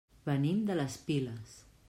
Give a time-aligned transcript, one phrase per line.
[0.29, 1.57] Venim de les Piles.